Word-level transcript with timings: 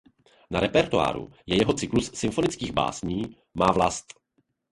Na 0.49 0.59
repertoáru 0.59 1.31
je 1.45 1.57
jeho 1.59 1.73
cyklus 1.73 2.11
symfonických 2.13 2.71
básní 2.71 3.35
"Má 3.53 3.71
vlast". 3.71 4.13